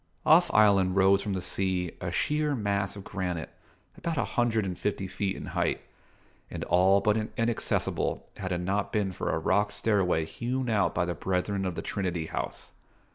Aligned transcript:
Off 0.25 0.51
Island 0.51 0.95
rose 0.95 1.21
from 1.21 1.33
the 1.33 1.41
sea 1.41 1.91
a 2.01 2.11
sheer 2.11 2.55
mass 2.55 2.95
of 2.95 3.03
granite, 3.03 3.51
about 3.95 4.17
a 4.17 4.23
hundred 4.25 4.65
and 4.65 4.75
fifty 4.75 5.07
feet 5.07 5.35
in 5.35 5.45
height, 5.53 5.79
and 6.49 6.63
all 6.63 7.01
but 7.01 7.29
inaccessible 7.37 8.27
had 8.37 8.51
it 8.51 8.61
not 8.61 8.91
been 8.91 9.11
for 9.11 9.29
a 9.29 9.37
rock 9.37 9.71
stair 9.71 10.03
way 10.03 10.25
hewn 10.25 10.71
out 10.71 10.95
by 10.95 11.05
the 11.05 11.13
Brethren 11.13 11.65
of 11.67 11.75
the 11.75 11.83
Trinity 11.83 12.25
House. 12.25 12.71